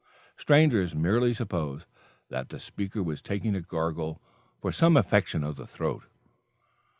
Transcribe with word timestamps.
Strangers 0.35 0.95
merely 0.95 1.31
supposed 1.31 1.85
that 2.29 2.49
the 2.49 2.59
Speaker 2.59 3.03
was 3.03 3.21
taking 3.21 3.53
a 3.53 3.61
gargle 3.61 4.19
for 4.59 4.71
some 4.71 4.97
affection 4.97 5.43
of 5.43 5.57
the 5.57 5.67
throat. 5.67 6.05